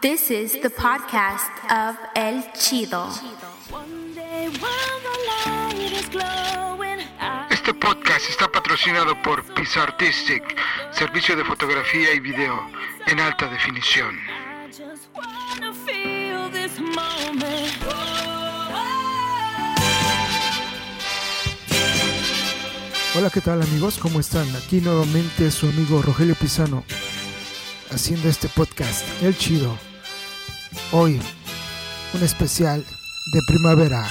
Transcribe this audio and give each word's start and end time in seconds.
This 0.00 0.30
is 0.30 0.58
the 0.62 0.70
podcast 0.70 1.50
of 1.70 1.94
El 2.14 2.42
Chido. 2.54 3.06
Este 7.50 7.74
podcast 7.74 8.30
está 8.30 8.48
patrocinado 8.50 9.20
por 9.22 9.44
Pizza 9.52 9.82
Artistic, 9.82 10.42
servicio 10.90 11.36
de 11.36 11.44
fotografía 11.44 12.14
y 12.14 12.20
video 12.20 12.66
en 13.08 13.20
alta 13.20 13.46
definición. 13.48 14.16
Hola, 23.14 23.28
¿qué 23.28 23.40
tal 23.42 23.60
amigos? 23.60 23.98
¿Cómo 23.98 24.18
están? 24.18 24.48
Aquí 24.56 24.80
nuevamente 24.80 25.50
su 25.50 25.68
amigo 25.68 26.00
Rogelio 26.00 26.34
Pisano 26.36 26.84
haciendo 27.90 28.28
este 28.30 28.48
podcast, 28.48 29.04
El 29.22 29.36
Chido. 29.36 29.89
Hoy, 30.92 31.20
un 32.14 32.22
especial 32.22 32.84
de 33.32 33.40
primavera. 33.46 34.06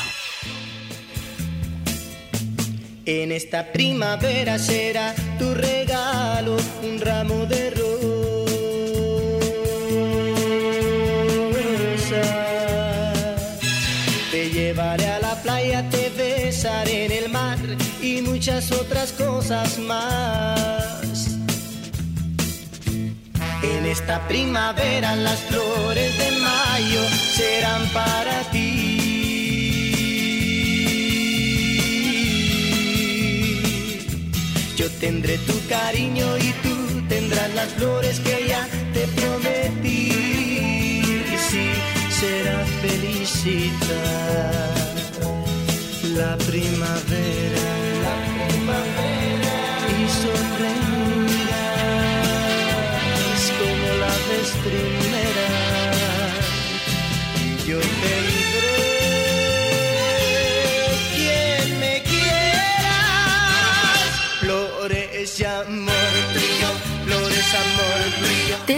En 3.06 3.32
esta 3.32 3.72
primavera 3.72 4.60
será 4.60 5.16
tu 5.40 5.54
regalo 5.54 6.58
un 6.84 7.02
ramo 7.02 7.46
de 7.46 7.72
rosas. 7.72 7.90
Te 14.32 14.50
llevaré 14.52 15.08
a 15.08 15.20
la 15.20 15.36
playa, 15.42 15.90
te 15.90 16.10
besaré 16.10 17.06
en 17.06 17.12
el 17.12 17.30
mar 17.30 17.58
y 18.02 18.22
muchas 18.22 18.72
otras 18.72 19.12
cosas 19.14 19.80
más. 19.80 21.40
En 23.64 23.86
esta 23.86 24.28
primavera 24.28 25.16
las 25.16 25.40
flores 25.42 26.18
de 26.18 26.39
serán 27.36 27.88
para 27.94 28.44
ti. 28.52 28.68
Yo 34.78 34.90
tendré 35.00 35.38
tu 35.40 35.54
cariño 35.68 36.38
y 36.38 36.52
tú 36.64 36.76
tendrás 37.10 37.54
las 37.54 37.70
flores 37.74 38.20
que 38.22 38.48
ya 38.48 38.68
te 38.94 39.08
prometí. 39.20 40.12
Sí, 41.50 41.68
será 42.20 42.66
felicidad 42.82 44.70
la 46.16 46.38
primavera, 46.38 47.66
la 48.06 48.16
primavera 48.48 49.56
y 49.98 50.08
sonreirás 50.22 50.89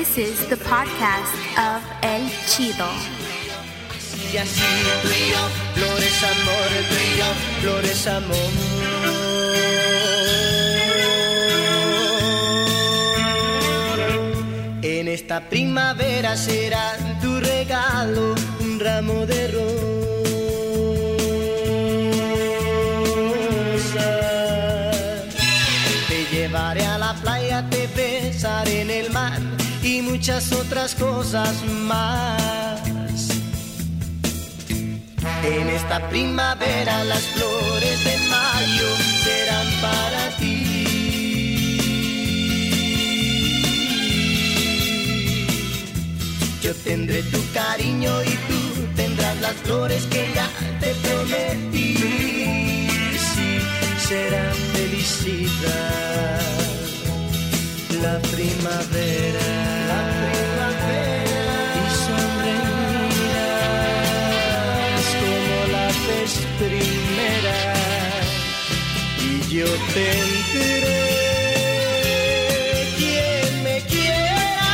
This 0.02 0.18
is 0.18 0.40
the 0.50 0.58
podcast 0.58 1.36
of 1.60 1.80
El 2.02 2.26
Chido. 2.48 2.90
y 4.34 4.38
así 4.38 4.62
tú 5.04 5.10
flores 5.76 6.24
amor, 6.24 6.70
flores 7.62 8.08
amor. 8.08 8.52
En 14.82 15.08
esta 15.08 15.48
primavera 15.48 16.36
será 16.36 16.98
tu 17.22 17.40
regalo 17.40 18.34
un 18.62 18.80
ramo 18.80 19.28
de 19.28 19.48
rosas. 19.50 19.76
Te 26.10 26.26
llevaré 26.32 26.88
a 26.88 26.98
la 26.98 27.14
playa, 27.22 27.70
te 27.70 27.86
besaré 27.96 28.82
en 28.82 28.90
el 28.90 29.12
mar 29.12 29.51
muchas 30.02 30.52
otras 30.52 30.96
cosas 30.96 31.54
más. 31.84 32.82
En 35.44 35.70
esta 35.70 36.08
primavera 36.10 37.04
las 37.04 37.24
flores 37.34 38.04
de 38.04 38.18
mayo 38.30 38.90
serán 39.24 39.68
para 39.82 40.38
ti. 40.38 40.58
Yo 46.62 46.76
tendré 46.76 47.24
tu 47.24 47.40
cariño 47.54 48.24
y 48.24 48.30
tú 48.30 48.88
tendrás 48.96 49.42
las 49.42 49.56
flores 49.64 50.06
que 50.08 50.32
ya 50.36 50.48
te 50.80 50.94
prometí. 50.96 51.96
Sí, 53.34 53.60
será 54.08 54.54
felicidad 54.74 56.42
la 58.02 58.20
primavera. 58.20 58.22
La 58.22 58.22
primavera. 58.32 59.71
Y 69.62 69.64
yo 69.64 69.68
tendré 69.94 70.98
quien 72.98 73.64
me 73.64 73.78
quiera. 73.82 74.72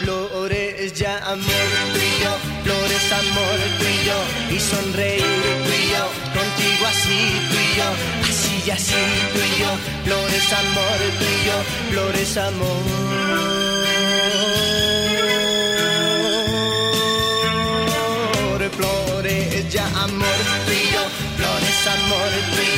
Flores 0.00 0.92
ya 0.94 1.18
amor 1.18 1.68
tuyo, 1.94 2.32
flores 2.64 3.12
amor 3.12 3.58
tuyo. 3.78 4.16
Y 4.50 4.58
sonreír 4.58 5.22
tú 5.64 5.70
y 5.70 5.84
yo, 5.94 6.04
contigo 6.36 6.84
así 6.88 7.18
tú 7.48 7.56
y 7.56 7.70
yo. 7.78 7.88
Así 8.28 8.52
y 8.66 8.70
así 8.70 9.02
tú 9.32 9.38
y 9.38 9.60
yo, 9.60 9.70
flores 10.04 10.52
amor 10.52 10.98
tuyo, 11.20 11.56
flores 11.90 12.36
amor. 12.38 13.18
Flores 18.76 19.72
ya 19.72 19.86
amor 20.04 20.38
tuyo, 20.66 21.02
flores 21.36 21.86
amor 21.86 22.30
tuyo. 22.54 22.77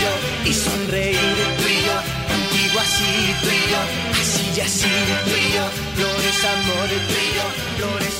Y 0.50 0.52
sonreír 0.52 1.16
así. 2.80 3.34
Así 4.20 4.52
y 4.56 4.60
así 4.60 4.88
tú 5.24 5.30
y 5.30 5.56
amor 6.44 6.90
amor 6.90 6.90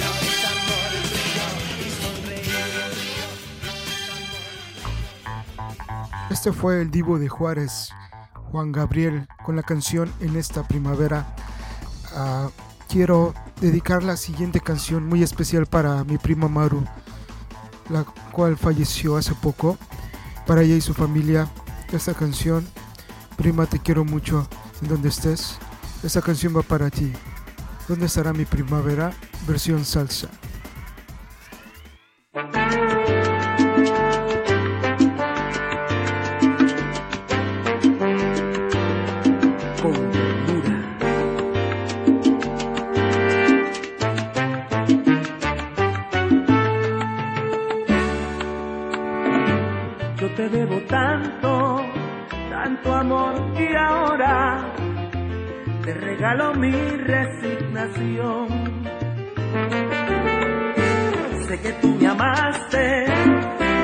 Este 6.32 6.52
fue 6.52 6.82
el 6.82 6.90
Divo 6.90 7.20
de 7.20 7.30
Juárez, 7.30 7.92
Juan 8.52 8.72
Gabriel, 8.72 9.28
con 9.46 9.56
la 9.56 9.62
canción 9.62 10.12
En 10.20 10.36
esta 10.38 10.68
primavera. 10.68 11.36
Ah, 12.16 12.50
quiero 12.88 13.36
dedicar 13.62 14.02
la 14.02 14.18
siguiente 14.18 14.60
canción 14.60 15.08
muy 15.08 15.22
especial 15.22 15.68
para 15.68 16.04
mi 16.04 16.18
prima 16.18 16.48
Maru, 16.48 16.84
la 17.90 18.06
cual 18.32 18.58
falleció 18.58 19.18
hace 19.18 19.36
poco. 19.36 19.78
Para 20.50 20.64
ella 20.64 20.78
y 20.78 20.82
su 20.82 20.96
familia, 20.96 21.48
esta 21.94 22.16
canción, 22.16 22.66
prima 23.38 23.68
te 23.68 23.78
quiero 23.78 24.04
mucho 24.04 24.50
en 24.82 24.88
donde 24.88 25.10
estés. 25.10 25.60
Esta 26.02 26.24
canción 26.24 26.58
va 26.58 26.64
para 26.64 26.90
ti. 26.90 27.14
¿Dónde 27.88 28.08
estará 28.08 28.34
mi 28.34 28.46
primavera? 28.46 29.14
Versión 29.48 29.86
salsa. 29.86 30.28
Tanto, 50.90 51.86
tanto 52.50 52.94
amor 52.94 53.36
y 53.58 53.76
ahora 53.76 54.66
te 55.84 55.94
regalo 55.94 56.54
mi 56.56 56.72
resignación. 56.72 58.48
Sé 61.48 61.62
que 61.62 61.72
tú 61.82 61.96
me 62.00 62.08
amaste, 62.08 63.06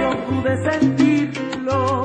yo 0.02 0.26
pude 0.26 0.72
sentirlo. 0.72 2.04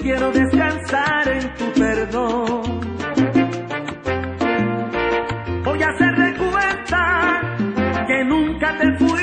Quiero 0.00 0.30
descansar 0.32 1.28
en 1.28 1.54
tu 1.54 1.72
perdón. 1.78 2.80
Voy 5.64 5.82
a 5.82 5.88
hacer 5.88 6.16
cuenta 6.38 7.40
que 8.06 8.24
nunca 8.24 8.78
te 8.78 8.96
fuiste, 8.98 9.15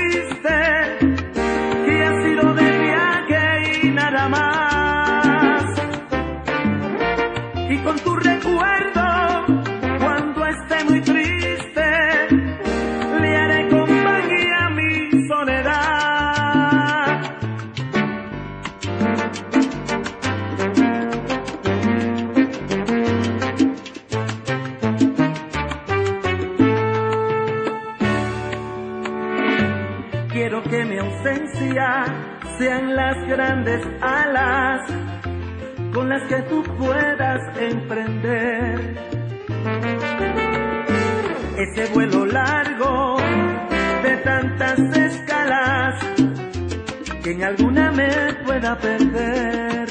me 48.03 48.33
pueda 48.45 48.77
perder. 48.77 49.87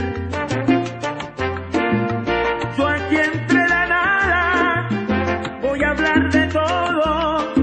Yo 2.77 2.87
aquí 2.89 3.17
entre 3.17 3.69
la 3.69 3.87
nada 3.87 4.89
voy 5.61 5.83
a 5.83 5.91
hablar 5.91 6.31
de 6.31 6.47
todo, 6.49 7.55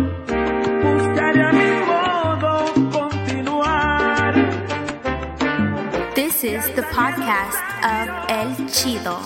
buscaré 0.83 1.41
a 1.43 1.51
mi 1.51 1.71
modo 1.91 2.51
continuar. 2.91 4.33
This 6.15 6.43
is 6.43 6.63
the 6.75 6.83
podcast 6.83 7.63
of 7.83 8.07
El 8.29 8.49
Chido. 8.67 9.19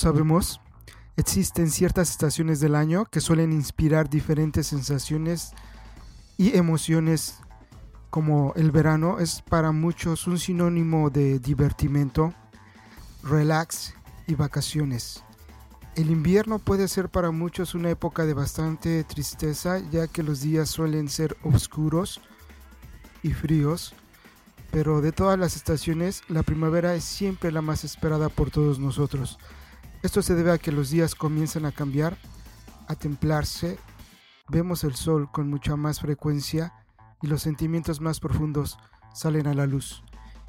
Sabemos, 0.00 0.60
existen 1.16 1.70
ciertas 1.70 2.10
estaciones 2.10 2.58
del 2.60 2.74
año 2.74 3.04
que 3.04 3.20
suelen 3.20 3.52
inspirar 3.52 4.08
diferentes 4.08 4.66
sensaciones 4.66 5.52
y 6.38 6.56
emociones, 6.56 7.36
como 8.08 8.54
el 8.56 8.70
verano 8.70 9.18
es 9.18 9.42
para 9.42 9.72
muchos 9.72 10.26
un 10.26 10.38
sinónimo 10.38 11.10
de 11.10 11.38
divertimento, 11.38 12.34
relax 13.22 13.94
y 14.26 14.34
vacaciones. 14.34 15.22
El 15.96 16.10
invierno 16.10 16.58
puede 16.58 16.88
ser 16.88 17.10
para 17.10 17.30
muchos 17.30 17.74
una 17.74 17.90
época 17.90 18.24
de 18.24 18.32
bastante 18.32 19.04
tristeza, 19.04 19.80
ya 19.90 20.08
que 20.08 20.22
los 20.22 20.40
días 20.40 20.70
suelen 20.70 21.08
ser 21.08 21.36
oscuros 21.42 22.20
y 23.22 23.32
fríos, 23.32 23.94
pero 24.70 25.02
de 25.02 25.12
todas 25.12 25.38
las 25.38 25.56
estaciones, 25.56 26.22
la 26.28 26.42
primavera 26.42 26.94
es 26.94 27.04
siempre 27.04 27.52
la 27.52 27.60
más 27.60 27.84
esperada 27.84 28.28
por 28.30 28.50
todos 28.50 28.78
nosotros. 28.78 29.38
Esto 30.02 30.22
se 30.22 30.34
debe 30.34 30.52
a 30.52 30.58
que 30.58 30.72
los 30.72 30.90
días 30.90 31.14
comienzan 31.14 31.66
a 31.66 31.72
cambiar, 31.72 32.16
a 32.88 32.94
templarse, 32.94 33.78
vemos 34.48 34.82
el 34.84 34.94
sol 34.94 35.30
con 35.30 35.48
mucha 35.50 35.76
más 35.76 36.00
frecuencia 36.00 36.72
y 37.22 37.26
los 37.26 37.42
sentimientos 37.42 38.00
más 38.00 38.18
profundos 38.18 38.78
salen 39.12 39.46
a 39.46 39.54
la 39.54 39.66
luz. 39.66 40.02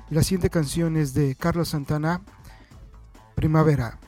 La 0.10 0.24
siguiente 0.24 0.50
canción 0.50 0.96
es 0.98 1.14
de 1.14 1.36
Carlos 1.36 1.70
Santana, 1.70 2.22
Primavera. 3.36 4.00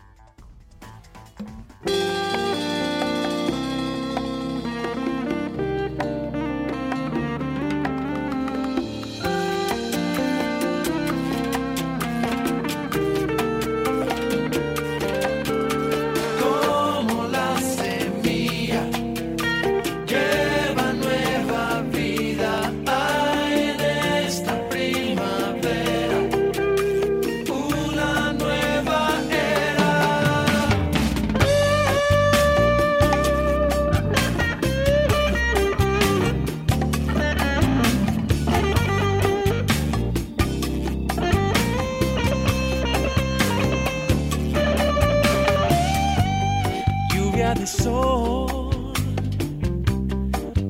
De 47.33 47.65
sol, 47.65 48.93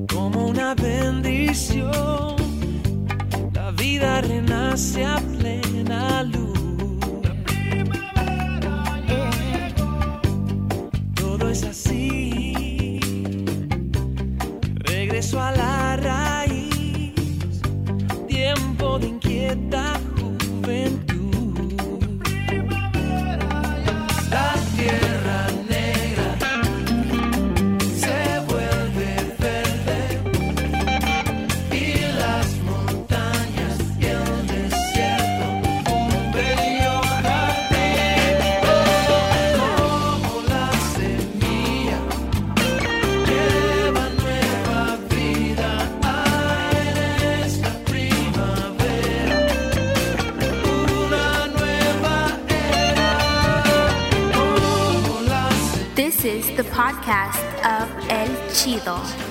como 0.07 0.47
una 0.47 0.73
bendición. 0.75 2.35
La 3.53 3.71
vida 3.71 4.21
renace 4.21 5.03
a 5.03 5.17
plena 5.17 6.23
luz. 6.23 6.57
Todo 11.15 11.49
es 11.49 11.63
así. 11.63 12.99
Regreso 14.75 15.41
a 15.41 15.51
la 15.51 15.97
raíz. 15.97 17.13
Tiempo 18.27 18.99
de 18.99 19.07
inquieta 19.07 19.82
is 56.49 56.57
the 56.57 56.63
podcast 56.63 57.43
of 57.63 57.89
El 58.09 58.27
Chido. 58.49 59.22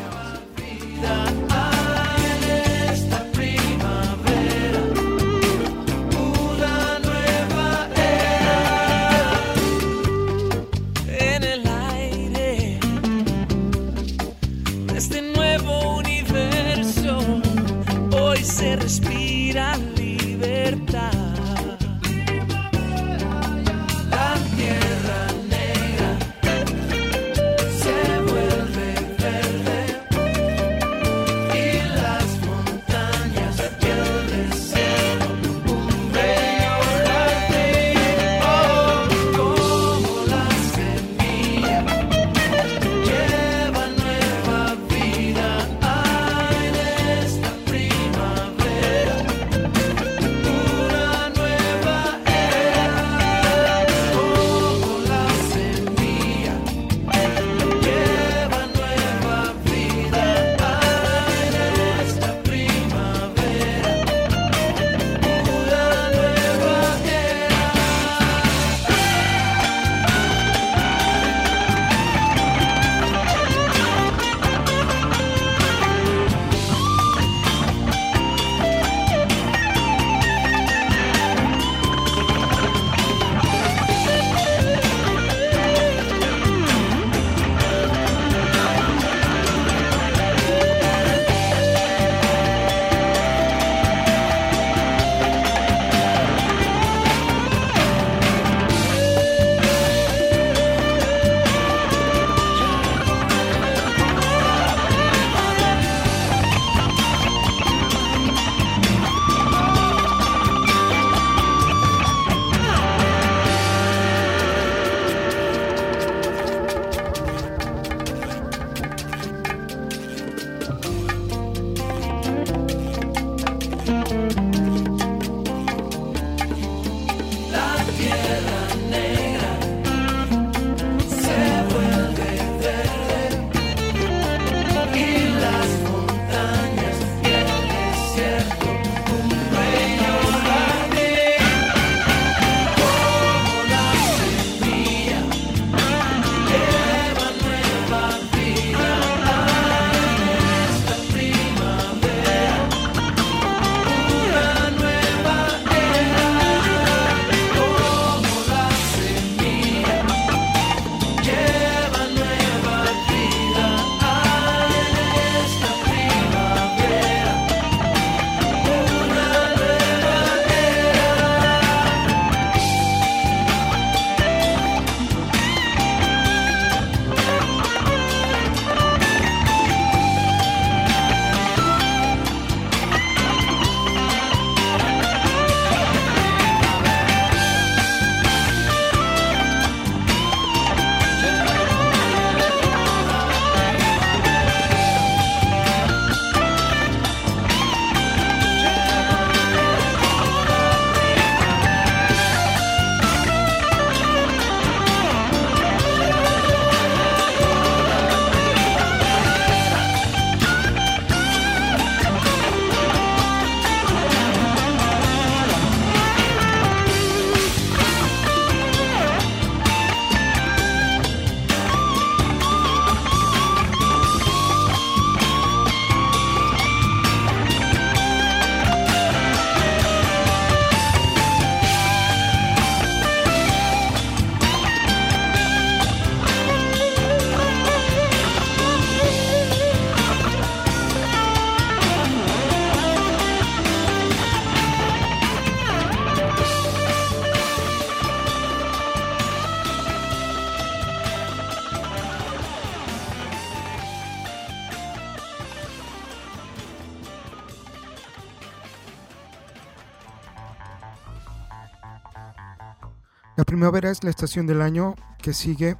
Primavera 263.72 263.90
es 263.90 264.04
la 264.04 264.10
estación 264.10 264.46
del 264.46 264.60
año 264.60 264.96
que 265.22 265.32
sigue, 265.32 265.78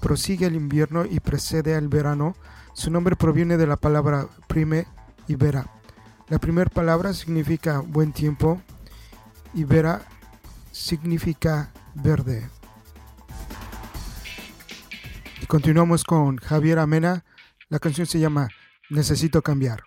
prosigue 0.00 0.46
el 0.46 0.54
invierno 0.54 1.04
y 1.04 1.20
precede 1.20 1.74
al 1.74 1.88
verano. 1.88 2.34
Su 2.72 2.90
nombre 2.90 3.14
proviene 3.14 3.58
de 3.58 3.66
la 3.66 3.76
palabra 3.76 4.26
prime 4.46 4.86
y 5.28 5.34
vera. 5.34 5.66
La 6.30 6.38
primera 6.38 6.70
palabra 6.70 7.12
significa 7.12 7.80
buen 7.80 8.12
tiempo 8.12 8.62
y 9.52 9.64
vera 9.64 10.00
significa 10.72 11.72
verde. 11.94 12.48
Y 15.42 15.44
continuamos 15.44 16.04
con 16.04 16.38
Javier 16.38 16.78
Amena. 16.78 17.26
La 17.68 17.80
canción 17.80 18.06
se 18.06 18.18
llama 18.18 18.48
Necesito 18.88 19.42
cambiar. 19.42 19.85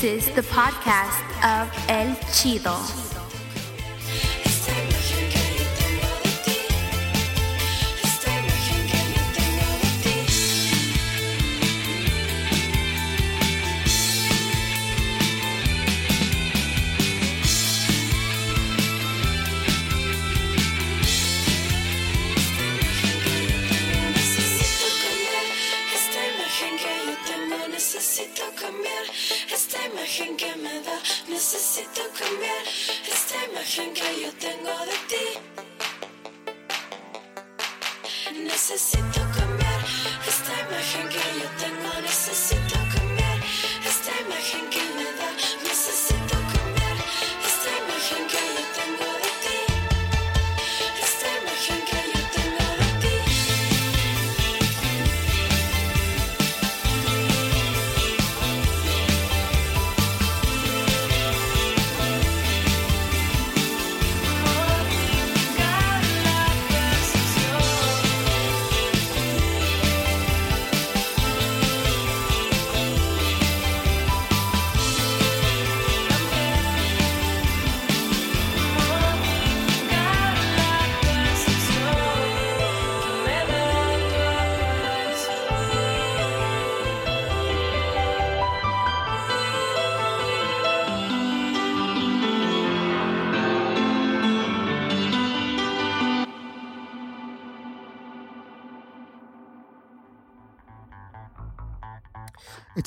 This 0.00 0.28
is 0.28 0.34
the 0.34 0.40
podcast 0.40 1.20
of 1.44 1.68
El 1.90 2.16
Chido. 2.32 2.99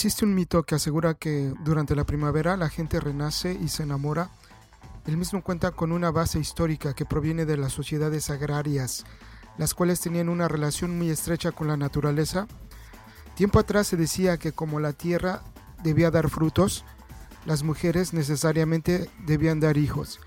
Existe 0.04 0.26
un 0.26 0.36
mito 0.36 0.64
que 0.64 0.76
asegura 0.76 1.14
que 1.14 1.54
durante 1.64 1.96
la 1.96 2.04
primavera 2.04 2.58
la 2.58 2.68
gente 2.68 3.00
renace 3.00 3.54
y 3.54 3.70
se 3.70 3.84
enamora. 3.84 4.32
El 5.08 5.16
mismo 5.16 5.42
cuenta 5.42 5.72
con 5.72 5.94
una 5.94 6.12
base 6.12 6.40
histórica 6.40 6.94
que 6.94 7.06
proviene 7.06 7.46
de 7.46 7.56
las 7.56 7.72
sociedades 7.72 8.30
agrarias, 8.30 9.06
las 9.58 9.74
cuales 9.74 10.02
tenían 10.02 10.28
una 10.28 10.50
relación 10.50 10.98
muy 10.98 11.10
estrecha 11.10 11.54
con 11.54 11.70
la 11.70 11.78
naturaleza. 11.78 12.48
Tiempo 13.36 13.60
atrás 13.60 13.88
se 13.88 13.96
decía 13.96 14.36
que 14.36 14.52
como 14.52 14.82
la 14.82 14.92
tierra 14.92 15.42
debía 15.84 16.12
dar 16.12 16.30
frutos, 16.30 16.84
las 17.46 17.64
mujeres 17.64 18.12
necesariamente 18.12 19.10
debían 19.26 19.62
dar 19.62 19.78
hijos. 19.78 20.20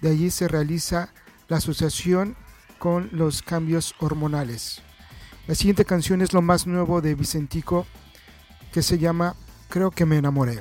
De 0.00 0.08
allí 0.08 0.30
se 0.30 0.48
realiza 0.48 1.12
la 1.48 1.58
asociación 1.58 2.34
con 2.78 3.10
los 3.12 3.42
cambios 3.42 3.94
hormonales. 4.00 4.80
La 5.46 5.54
siguiente 5.54 5.84
canción 5.84 6.22
es 6.22 6.32
lo 6.32 6.40
más 6.40 6.66
nuevo 6.66 7.02
de 7.02 7.14
Vicentico 7.14 7.86
que 8.78 8.82
se 8.84 8.96
llama 8.96 9.34
Creo 9.68 9.90
que 9.90 10.06
me 10.06 10.18
enamoré. 10.18 10.60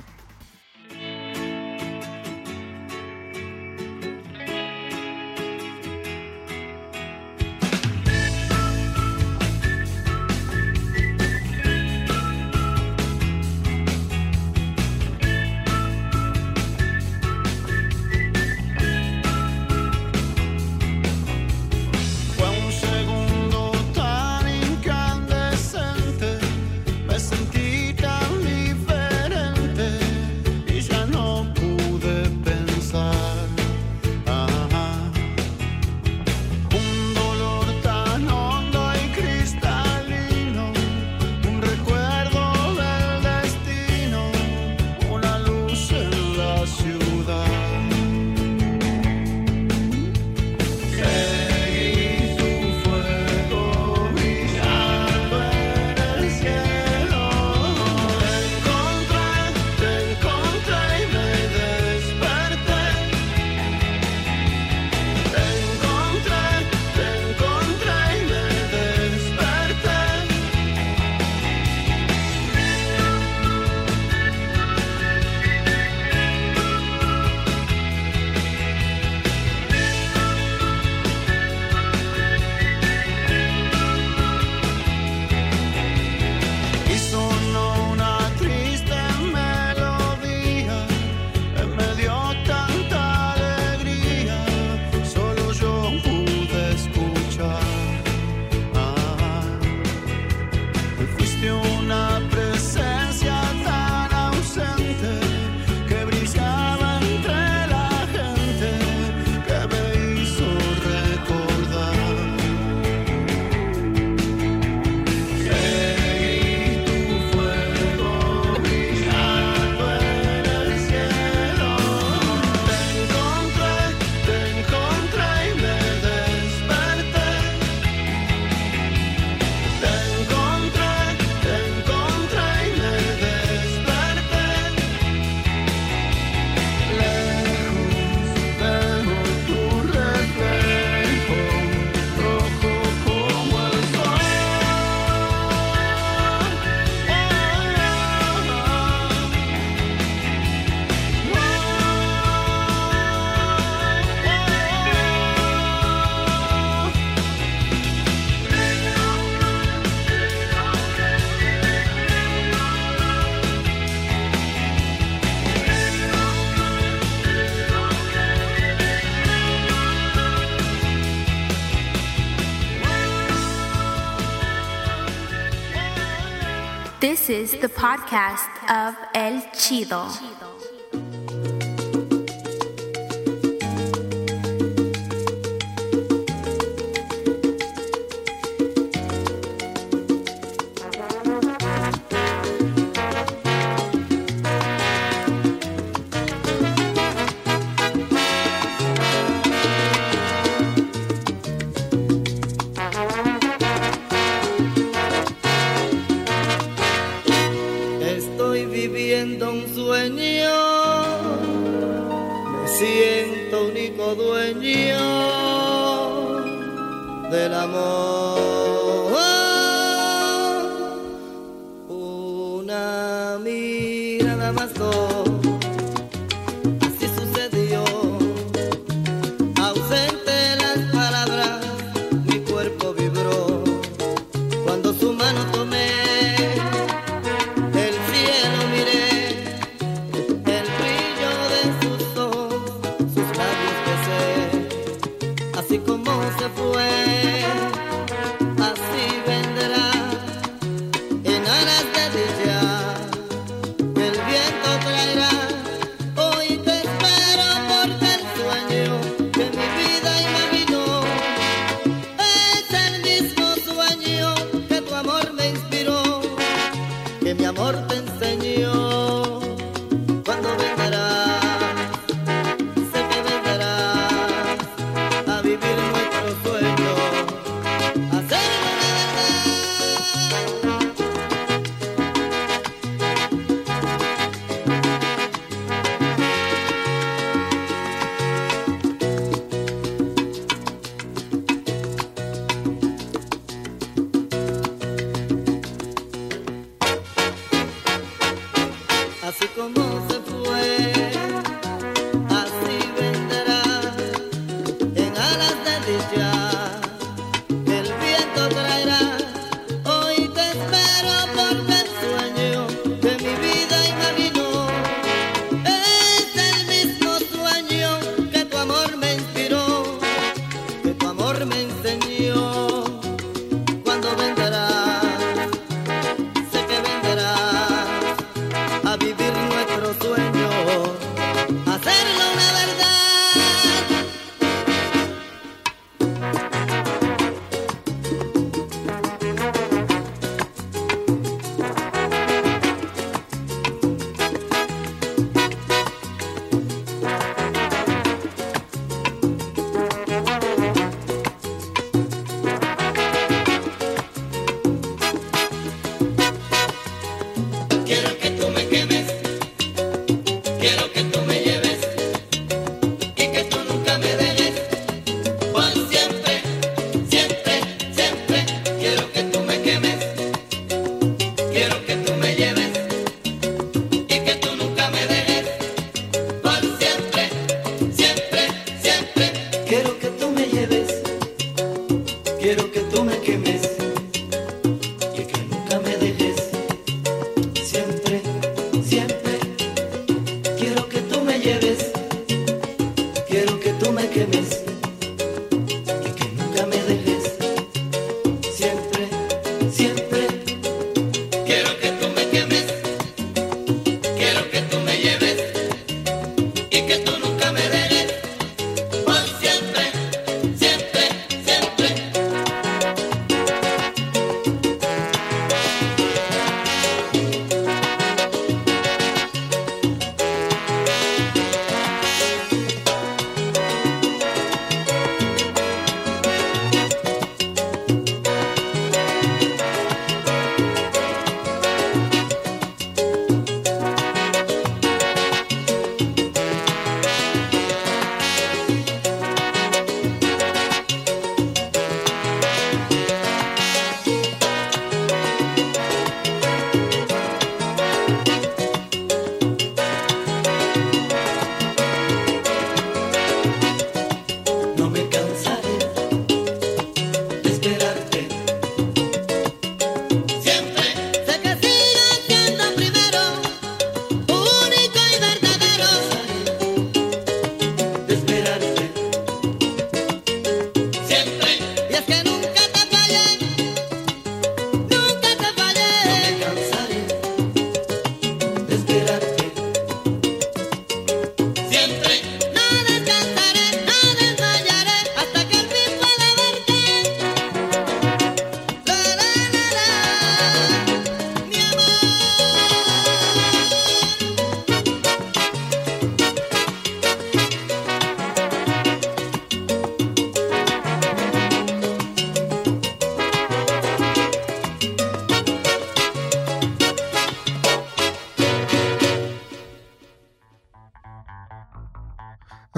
This 177.28 177.52
is 177.52 177.60
the 177.60 177.68
podcast 177.68 178.48
of 178.70 178.96
El 179.14 179.42
Chido. 179.52 180.77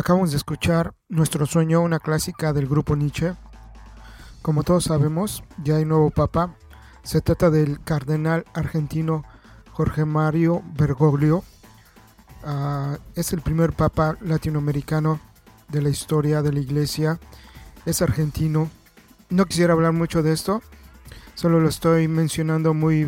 Acabamos 0.10 0.32
de 0.32 0.38
escuchar 0.38 0.96
Nuestro 1.08 1.46
Sueño, 1.46 1.82
una 1.82 2.00
clásica 2.00 2.52
del 2.52 2.68
grupo 2.68 2.96
Nietzsche. 2.96 3.36
Como 4.42 4.64
todos 4.64 4.86
sabemos, 4.86 5.44
ya 5.64 5.76
hay 5.76 5.86
nuevo 5.86 6.10
papa. 6.10 6.56
Se 7.04 7.22
trata 7.22 7.52
del 7.52 7.80
cardenal 7.84 8.44
argentino 8.56 9.24
Jorge 9.72 10.06
Mario 10.06 10.64
Bergoglio. 10.74 11.44
Ah, 12.44 12.98
es 13.14 13.34
el 13.34 13.42
primer 13.42 13.74
papa 13.74 14.18
latinoamericano 14.22 15.20
de 15.68 15.84
la 15.84 15.90
historia 15.90 16.42
de 16.42 16.54
la 16.54 16.60
iglesia. 16.60 17.20
Es 17.86 18.02
argentino. 18.02 18.68
No 19.30 19.46
quisiera 19.46 19.74
hablar 19.74 19.94
mucho 19.94 20.24
de 20.24 20.34
esto, 20.34 20.64
solo 21.36 21.60
lo 21.60 21.70
estoy 21.70 22.08
mencionando 22.08 22.74
muy 22.74 23.08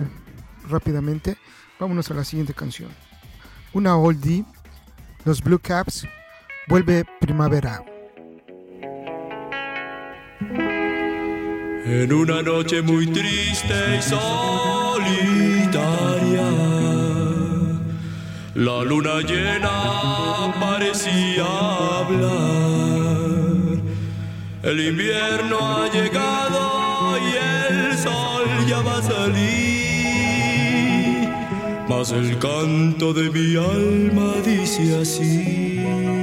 rápidamente. 0.69 1.35
Vámonos 1.79 2.11
a 2.11 2.13
la 2.13 2.25
siguiente 2.25 2.53
canción. 2.53 2.91
Una 3.73 3.97
oldie, 3.97 4.45
los 5.25 5.41
Blue 5.41 5.57
Caps, 5.57 6.05
vuelve 6.67 7.03
primavera. 7.19 7.83
En 11.85 12.13
una 12.13 12.41
noche 12.41 12.81
muy 12.81 13.07
triste 13.07 13.73
y 13.97 14.01
solitaria, 14.01 14.21
la 18.55 18.83
luna 18.83 19.21
llena 19.21 20.53
parecía 20.59 21.45
hablar. 21.99 22.61
El 24.63 24.79
invierno 24.79 25.57
ha 25.59 25.89
llegado 25.91 27.17
y 27.17 27.35
el 27.35 27.97
sol 27.97 28.45
ya 28.67 28.81
va 28.81 28.99
a 28.99 29.01
salir. 29.01 29.71
Mas 31.89 32.11
el 32.11 32.37
canto 32.39 33.13
de 33.13 33.29
mi 33.31 33.55
alma 33.57 34.35
dice 34.45 35.01
así. 35.01 36.20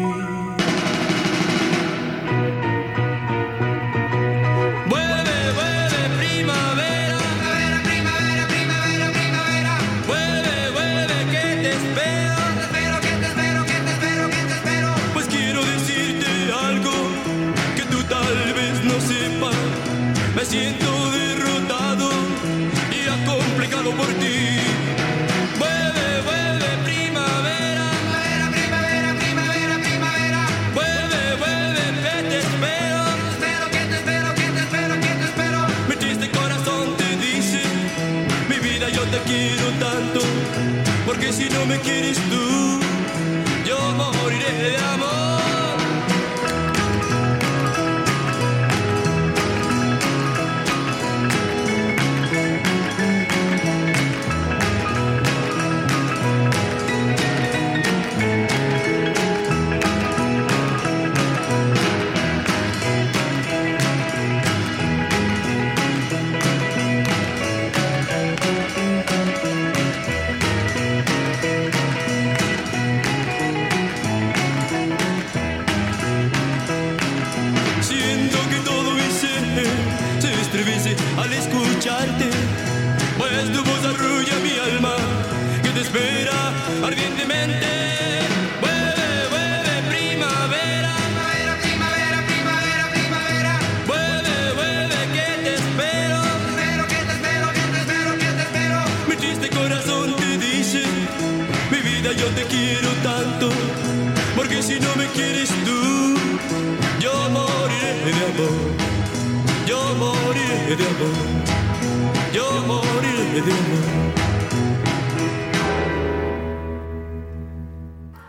Yo. 110.68 112.48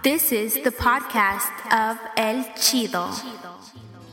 This 0.02 0.32
is 0.32 0.64
the 0.64 0.72
podcast 0.72 1.52
of 1.72 1.98
El 2.16 2.46
Chido. 2.56 3.10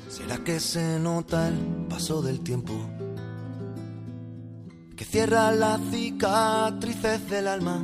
¿Será 0.09 0.39
que 0.39 0.59
se 0.59 0.99
nota 0.99 1.49
el 1.49 1.87
paso 1.89 2.21
del 2.23 2.41
tiempo? 2.41 2.75
Que 4.97 5.05
cierra 5.05 5.53
las 5.53 5.81
cicatrices 5.91 7.29
del 7.31 7.47
alma. 7.47 7.81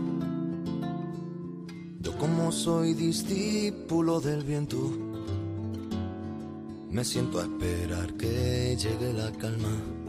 Yo 2.01 2.19
como 2.19 2.51
soy 2.51 2.95
discípulo 2.95 4.21
del 4.21 4.43
viento, 4.43 4.79
me 6.91 7.05
siento 7.05 7.39
a 7.39 7.43
esperar 7.43 8.15
que 8.15 8.77
llegue 8.77 9.13
la 9.13 9.31
calma. 9.33 10.02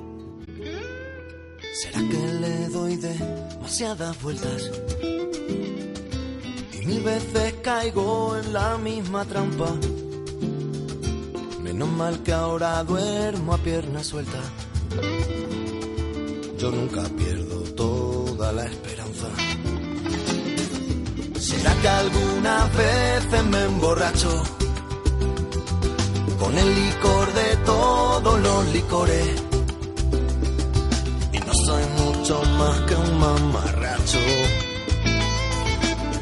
¿Será 1.74 2.00
que 2.08 2.34
le 2.40 2.70
doy 2.70 2.98
demasiadas 2.98 4.22
vueltas? 4.22 4.70
Y 6.72 6.86
mil 6.86 7.02
veces 7.02 7.56
caigo 7.64 8.38
en 8.38 8.54
la 8.54 8.78
misma 8.78 9.26
trampa. 9.26 9.74
Menos 11.64 11.90
mal 11.90 12.22
que 12.22 12.32
ahora 12.32 12.84
duermo 12.84 13.56
a 13.56 13.58
pierna 13.58 14.04
suelta. 14.04 14.40
Yo 16.60 16.70
nunca 16.70 17.02
pierdo 17.18 17.64
toda 17.74 18.52
la 18.52 18.66
esperanza. 18.66 19.28
¿Será 21.40 21.74
que 21.82 21.88
algunas 21.88 22.78
veces 22.78 23.44
me 23.46 23.64
emborracho 23.64 24.44
con 26.40 26.56
el 26.56 26.76
licor 26.76 27.34
de 27.34 27.58
todos 27.66 28.42
los 28.42 28.74
licores? 28.74 29.53
Mucho 32.24 32.42
más 32.58 32.80
que 32.88 32.96
un 32.96 33.20
mamarracho 33.20 34.18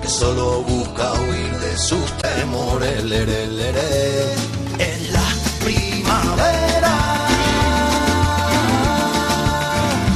que 0.02 0.08
solo 0.08 0.64
busca 0.64 1.14
huir 1.14 1.60
de 1.60 1.78
sus 1.78 2.12
temores. 2.18 3.04
En 4.80 5.14
la 5.14 5.28
primavera 5.64 6.96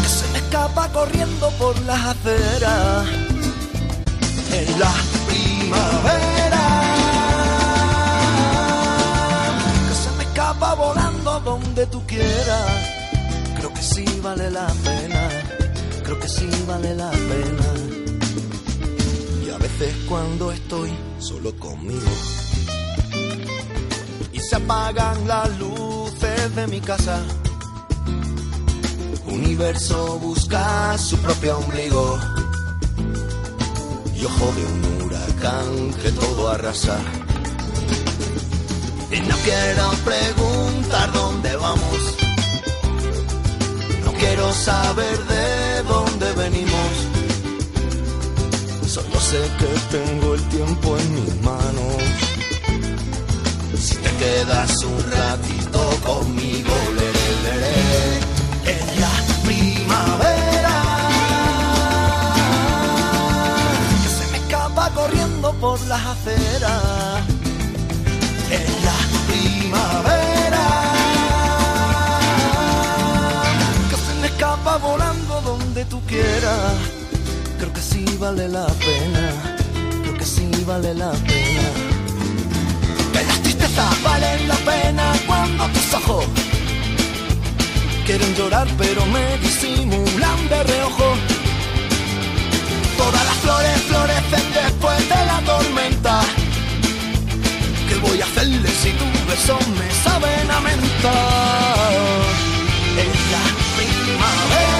que 0.01 0.09
se 0.09 0.27
me 0.31 0.39
escapa 0.39 0.89
corriendo 0.91 1.51
por 1.59 1.79
las 1.81 2.03
aceras. 2.03 3.07
En 4.53 4.79
la 4.79 4.93
primavera 5.27 6.65
que 9.87 9.95
se 10.03 10.11
me 10.17 10.23
escapa 10.23 10.73
volando 10.73 11.39
donde 11.41 11.85
tú 11.85 12.01
quieras. 12.07 12.71
Creo 13.55 13.71
que 13.71 13.81
sí 13.83 14.05
vale 14.23 14.49
la 14.49 14.65
pena, 14.83 15.29
que 16.21 16.27
sí 16.27 16.49
vale 16.67 16.95
la 16.95 17.11
pena. 17.11 17.69
Y 19.45 19.49
a 19.49 19.57
veces 19.57 19.95
cuando 20.07 20.51
estoy 20.51 20.91
solo 21.19 21.55
conmigo 21.57 22.11
y 24.31 24.39
se 24.39 24.55
apagan 24.55 25.27
las 25.27 25.57
luces 25.59 26.55
de 26.55 26.67
mi 26.67 26.81
casa. 26.81 27.23
Universo 29.27 30.19
busca 30.19 30.97
su 30.97 31.17
propio 31.17 31.57
ombligo 31.57 32.19
y 34.15 34.25
ojo 34.25 34.53
de 34.53 34.65
un 34.65 35.01
huracán 35.01 35.93
que 36.01 36.11
todo 36.11 36.49
arrasa. 36.49 36.97
Y 39.11 39.19
no 39.19 39.35
quiero 39.43 39.91
preguntar 40.03 41.13
dónde 41.13 41.55
vamos, 41.55 42.17
no 44.03 44.11
quiero 44.13 44.51
saber 44.53 45.17
de 45.25 45.64
dónde 45.83 46.31
venimos. 46.33 46.91
Solo 48.87 49.19
sé 49.19 49.41
que 49.59 49.97
tengo 49.97 50.35
el 50.35 50.41
tiempo 50.49 50.97
en 50.97 51.15
mis 51.15 51.41
manos. 51.41 52.03
Si 53.77 53.95
quedas 53.95 54.83
un 54.83 54.99
ratito 55.11 55.79
conmigo, 56.05 56.73
leré, 56.97 57.29
leré. 57.45 58.19
En 58.73 59.01
la 59.01 59.15
primavera 59.45 60.77
que 64.03 64.09
se 64.17 64.31
me 64.31 64.37
escapa 64.37 64.89
corriendo 64.91 65.53
por 65.59 65.79
las 65.87 66.05
aceras. 66.05 67.23
En 68.49 68.67
la 68.87 68.99
primavera 69.27 70.65
que 73.89 73.95
se 73.95 74.13
me 74.21 74.27
escapa 74.27 74.77
volando 74.77 75.14
donde 75.75 75.89
tú 75.89 76.01
quieras. 76.07 76.73
Creo 77.57 77.73
que 77.73 77.81
sí 77.81 78.05
vale 78.17 78.47
la 78.47 78.65
pena, 78.67 79.57
creo 80.03 80.17
que 80.17 80.25
sí 80.25 80.49
vale 80.65 80.93
la 80.93 81.11
pena. 81.11 81.67
Que 83.11 83.23
las 83.23 83.41
tristezas 83.41 84.03
valen 84.03 84.47
la 84.47 84.55
pena 84.55 85.13
cuando 85.27 85.67
tus 85.67 85.93
ojos 85.93 86.25
quieren 88.05 88.35
llorar 88.35 88.67
pero 88.77 89.05
me 89.07 89.37
disimulan 89.39 90.49
de 90.49 90.63
reojo. 90.63 91.07
Todas 92.97 93.25
las 93.25 93.37
flores 93.43 93.81
florecen 93.89 94.53
después 94.53 95.09
de 95.09 95.25
la 95.25 95.41
tormenta. 95.45 96.21
¿Qué 97.89 97.95
voy 97.95 98.21
a 98.21 98.25
hacerle 98.25 98.69
si 98.69 98.91
tus 98.91 99.27
besos 99.27 99.67
me 99.79 99.89
saben 100.05 100.51
a 100.51 100.59
menta? 100.61 101.13
En 103.03 103.11
la 103.33 103.43
primavera 103.75 104.74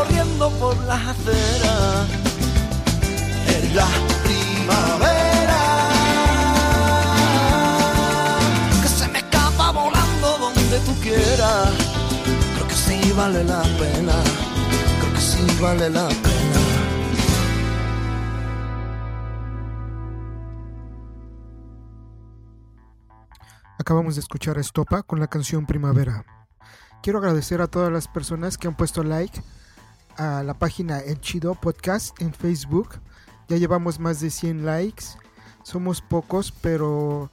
corriendo 0.00 0.50
por 0.52 0.76
las 0.84 1.08
aceras. 1.08 2.08
En 3.54 3.76
la 3.76 3.88
primavera 4.24 5.62
que 8.82 8.88
se 8.88 9.08
me 9.08 9.18
escapa 9.18 9.70
volando 9.72 10.38
donde 10.38 10.78
tú 10.86 10.94
quieras. 11.02 11.72
Creo 12.54 12.68
que 12.68 12.74
sí 12.74 13.12
vale 13.14 13.44
la 13.44 13.62
pena, 13.62 14.16
creo 15.00 15.12
que 15.14 15.20
sí 15.20 15.44
vale 15.60 15.90
la 15.90 16.08
pena. 16.08 16.60
Acabamos 23.78 24.14
de 24.14 24.20
escuchar 24.20 24.56
a 24.56 24.60
Estopa 24.60 25.02
con 25.02 25.20
la 25.20 25.26
canción 25.26 25.66
Primavera. 25.66 26.24
Quiero 27.02 27.18
agradecer 27.18 27.60
a 27.60 27.66
todas 27.66 27.92
las 27.92 28.08
personas 28.08 28.56
que 28.56 28.68
han 28.68 28.76
puesto 28.76 29.02
like 29.02 29.42
a 30.16 30.42
la 30.42 30.54
página 30.54 30.98
El 31.00 31.20
Chido 31.20 31.54
Podcast 31.54 32.20
en 32.20 32.32
Facebook. 32.32 33.00
Ya 33.48 33.56
llevamos 33.56 33.98
más 33.98 34.20
de 34.20 34.30
100 34.30 34.64
likes. 34.64 35.04
Somos 35.62 36.00
pocos, 36.00 36.52
pero 36.52 37.30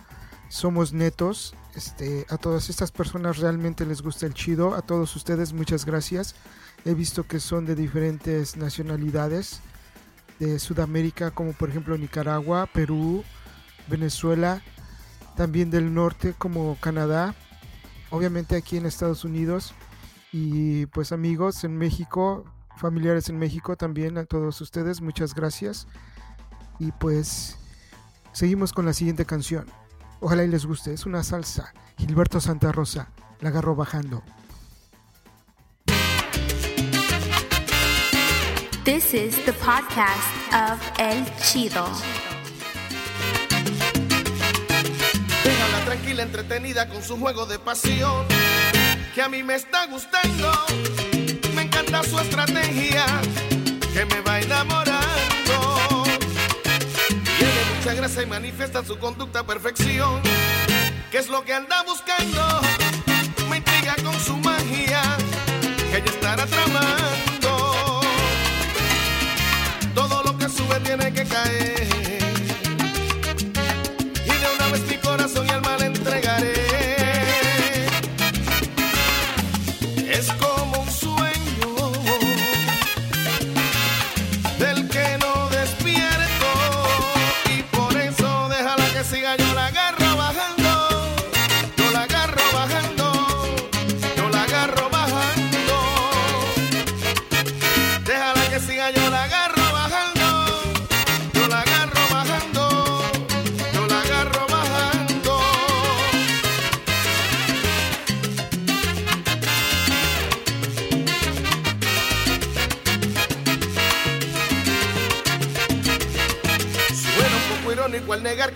somos 0.50 0.94
netos. 0.94 1.56
Este, 1.76 2.26
a 2.30 2.38
todas 2.38 2.70
estas 2.70 2.92
personas 2.92 3.38
realmente 3.38 3.86
les 3.86 4.02
gusta 4.02 4.26
el 4.26 4.34
chido. 4.34 4.74
A 4.74 4.82
todos 4.82 5.16
ustedes 5.16 5.54
muchas 5.54 5.86
gracias. 5.86 6.36
He 6.86 6.94
visto 6.94 7.28
que 7.28 7.40
son 7.40 7.66
de 7.66 7.76
diferentes 7.76 8.58
nacionalidades 8.58 9.62
de 10.40 10.60
Sudamérica, 10.60 11.32
como 11.32 11.54
por 11.54 11.70
ejemplo 11.70 11.98
Nicaragua, 11.98 12.68
Perú, 12.68 13.24
Venezuela, 13.88 14.62
también 15.36 15.70
del 15.70 15.94
norte 15.94 16.34
como 16.38 16.78
Canadá, 16.80 17.36
obviamente 18.10 18.56
aquí 18.56 18.78
en 18.78 18.86
Estados 18.86 19.24
Unidos 19.24 19.74
y 20.32 20.86
pues 20.88 21.12
amigos 21.12 21.64
en 21.64 21.78
México, 21.78 22.46
familiares 22.78 23.30
en 23.30 23.38
México 23.38 23.76
también 23.76 24.18
a 24.18 24.26
todos 24.26 24.62
ustedes, 24.62 25.02
muchas 25.02 25.34
gracias. 25.34 25.88
Y 26.80 26.92
pues 26.92 27.58
seguimos 28.32 28.74
con 28.74 28.86
la 28.86 28.94
siguiente 28.94 29.26
canción. 29.26 29.66
Ojalá 30.20 30.44
y 30.44 30.48
les 30.48 30.66
guste, 30.66 30.94
es 30.94 31.06
una 31.06 31.24
salsa. 31.24 31.74
Gilberto 31.98 32.40
Santa 32.40 32.72
Rosa, 32.72 33.10
la 33.42 33.50
agarró 33.50 33.76
bajando. 33.76 34.24
This 38.84 39.14
is 39.14 39.36
the 39.46 39.52
podcast 39.54 40.54
of 40.54 40.80
El 40.98 41.26
Chido. 41.42 41.86
Déjala 45.44 45.86
tranquila, 45.86 46.24
entretenida 46.24 46.88
con 46.88 47.04
su 47.04 47.18
juego 47.18 47.46
de 47.46 47.60
pasión, 47.60 48.26
que 49.14 49.22
a 49.22 49.28
mí 49.28 49.44
me 49.44 49.56
está 49.56 49.88
gustando. 49.88 51.07
Su 52.10 52.20
estrategia, 52.20 53.06
que 53.92 54.06
me 54.06 54.22
va 54.22 54.40
enamorando. 54.40 56.04
Tiene 57.38 57.62
mucha 57.76 57.94
grasa 57.96 58.24
y 58.24 58.26
manifiesta 58.28 58.86
su 58.86 58.98
conducta 58.98 59.40
a 59.40 59.44
perfección, 59.46 60.22
que 61.12 61.18
es 61.18 61.28
lo 61.28 61.44
que 61.44 61.54
anda 61.54 61.84
buscando. 61.84 62.62
Me 63.50 63.58
intriga 63.58 63.96
con 64.04 64.18
su 64.22 64.38
magia, 64.38 65.02
que 65.92 65.98
ella 65.98 66.12
estará 66.12 66.46
tramando. 66.46 68.02
Todo 69.94 70.24
lo 70.24 70.38
que 70.38 70.48
sube 70.48 70.80
tiene 70.82 71.12
que 71.12 71.26
caer. 71.26 72.17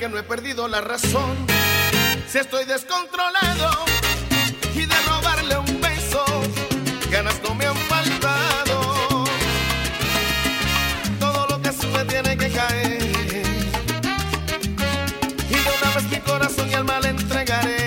Que 0.01 0.09
no 0.09 0.17
he 0.17 0.23
perdido 0.23 0.67
la 0.67 0.81
razón. 0.81 1.45
Si 2.27 2.39
estoy 2.39 2.65
descontrolado 2.65 3.85
y 4.73 4.87
de 4.87 4.95
robarle 5.07 5.55
un 5.59 5.79
beso, 5.79 6.25
ganas 7.11 7.39
no 7.43 7.53
me 7.53 7.67
han 7.67 7.77
faltado. 7.77 9.25
Todo 11.19 11.45
lo 11.49 11.61
que 11.61 11.71
sube 11.71 12.03
tiene 12.05 12.35
que 12.35 12.49
caer. 12.49 13.03
Y 15.49 15.53
de 15.53 15.71
una 15.79 15.95
vez 15.95 16.03
mi 16.09 16.17
corazón 16.17 16.67
y 16.71 16.73
alma 16.73 16.99
le 16.99 17.09
entregaré. 17.09 17.80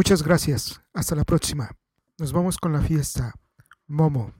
Muchas 0.00 0.22
gracias. 0.22 0.80
Hasta 0.94 1.14
la 1.14 1.24
próxima. 1.24 1.76
Nos 2.16 2.32
vamos 2.32 2.56
con 2.56 2.72
la 2.72 2.80
fiesta. 2.80 3.34
Momo. 3.86 4.32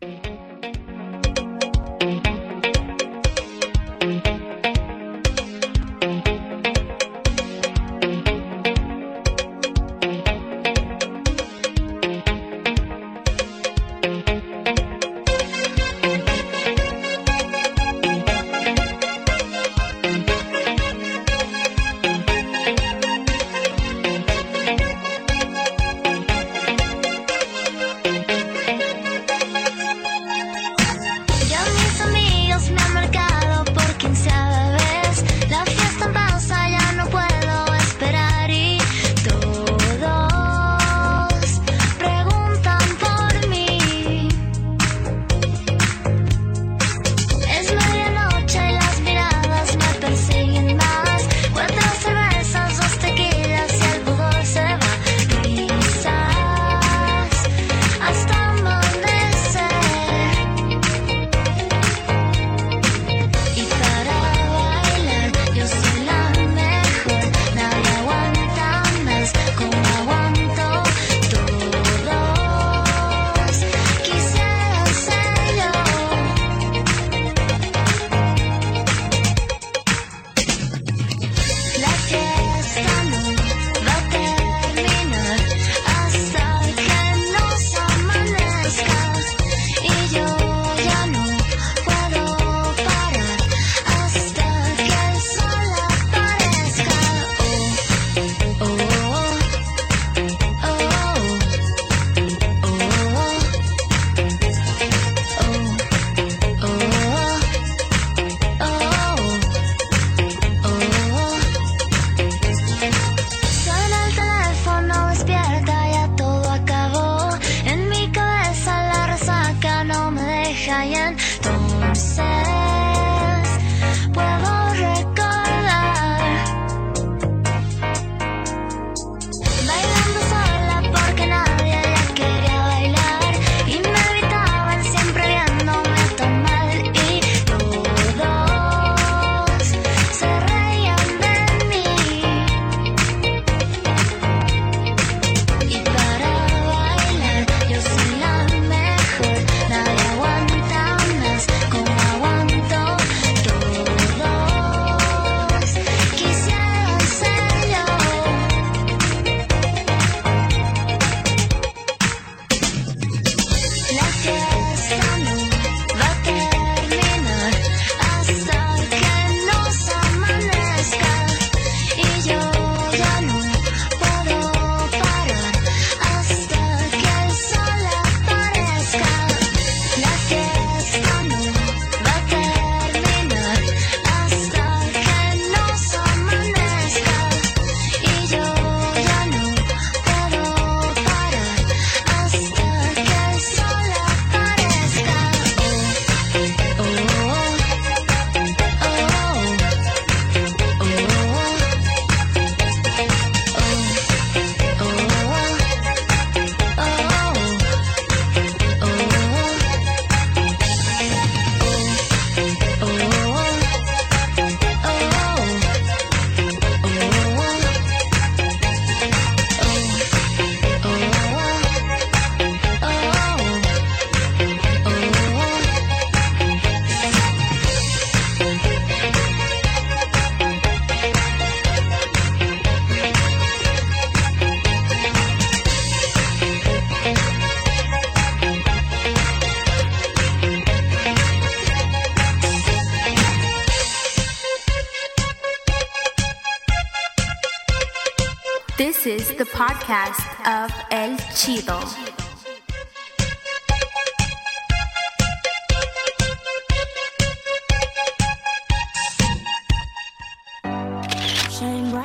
podcast 249.91 250.23
of 250.47 250.73
El 250.91 251.17
Chido. 251.35 251.81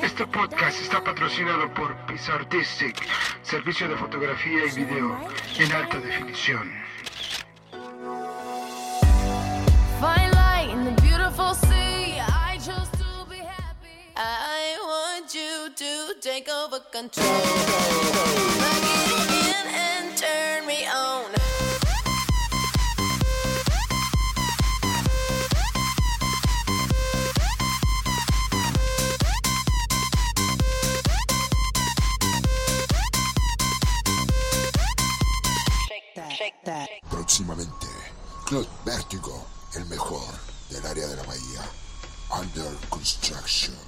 Este 0.01 0.25
podcast 0.25 0.81
está 0.81 1.03
patrocinado 1.03 1.71
por 1.75 1.95
Pizza 2.07 2.33
Artistic, 2.33 3.07
servicio 3.43 3.88
de 3.88 3.95
fotografía 3.97 4.65
y 4.65 4.71
video 4.71 5.19
en 5.59 5.71
alta 5.71 5.99
definición 5.99 6.86
do 15.70 16.13
take 16.22 16.49
over 16.49 16.80
control. 16.91 17.26
Plug 17.26 18.84
it 18.84 19.32
in 19.32 19.68
and 19.74 20.18
turn 20.18 20.66
me 20.68 20.86
on. 20.88 21.32
Shake 35.88 36.16
that, 36.16 36.32
shake 36.32 36.53
that. 36.66 36.89
Próximamente, 37.09 37.88
Club 38.45 38.68
Vértigo, 38.86 39.45
el 39.76 39.86
mejor 39.86 40.22
del 40.70 40.86
área 40.86 41.07
de 41.07 41.16
la 41.16 41.24
bahía. 41.24 41.61
Under 42.32 42.76
construction. 42.89 43.84